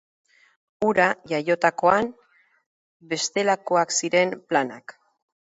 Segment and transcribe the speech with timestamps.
[0.85, 1.03] Hura
[1.33, 2.09] jaiotakoan,
[3.13, 4.99] bestelakoak ziren planak.